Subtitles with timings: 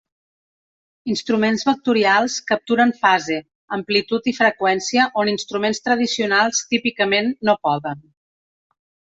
[1.15, 3.37] Instruments vectorials capturen fase,
[3.77, 8.05] amplitud i freqüència on instruments tradicionals típicament no poden.